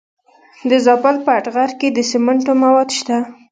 [0.69, 3.17] د زابل په اتغر کې د سمنټو مواد شته.